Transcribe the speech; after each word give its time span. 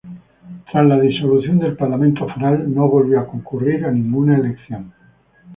Tras 0.71 0.83
la 0.83 0.99
disolución 0.99 1.59
del 1.59 1.75
Parlamento 1.77 2.27
Foral 2.27 2.73
no 2.73 2.87
volvió 2.89 3.19
a 3.19 3.27
concurrir 3.27 3.85
a 3.85 3.91
ninguna 3.91 4.35
elección. 4.35 4.91